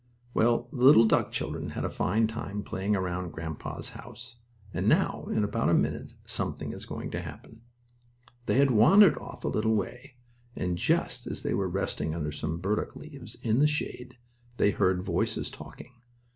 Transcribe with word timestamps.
Well, 0.33 0.67
the 0.71 0.77
little 0.77 1.05
duck 1.05 1.31
children 1.31 1.69
had 1.69 1.85
a 1.85 1.89
fine 1.91 2.25
time 2.25 2.63
playing 2.63 2.95
around 2.95 3.33
grandpa's 3.33 3.89
house, 3.89 4.37
and 4.73 4.89
now, 4.89 5.27
in 5.31 5.43
about 5.43 5.69
a 5.69 5.75
minute 5.75 6.15
something 6.25 6.71
is 6.73 6.87
going 6.87 7.11
to 7.11 7.21
happen. 7.21 7.61
They 8.47 8.55
had 8.57 8.71
wandered 8.71 9.15
off 9.19 9.45
a 9.45 9.47
little 9.47 9.75
way, 9.75 10.15
and, 10.55 10.75
just 10.75 11.27
as 11.27 11.43
they 11.43 11.53
were 11.53 11.69
resting 11.69 12.15
under 12.15 12.31
some 12.31 12.57
burdock 12.57 12.95
leaves, 12.95 13.35
in 13.43 13.59
the 13.59 13.67
shade, 13.67 14.17
they 14.57 14.71
heard 14.71 15.03
voices 15.03 15.51
talking. 15.51 15.91